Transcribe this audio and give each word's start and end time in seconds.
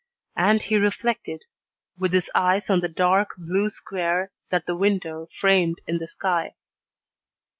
And 0.37 0.63
he 0.63 0.77
reflected, 0.77 1.43
with 1.95 2.11
his 2.11 2.31
eyes 2.33 2.71
on 2.71 2.79
the 2.79 2.87
dark 2.87 3.35
blue 3.37 3.69
square 3.69 4.31
that 4.49 4.65
the 4.65 4.75
window 4.75 5.27
framed 5.39 5.81
in 5.85 5.99
the 5.99 6.07
sky. 6.07 6.55